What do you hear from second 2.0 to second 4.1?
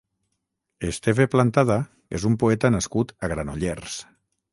és un poeta nascut a Granollers.